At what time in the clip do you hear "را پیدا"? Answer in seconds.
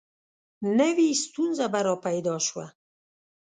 1.87-2.35